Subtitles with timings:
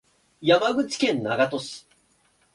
[0.41, 1.85] 山口県長門市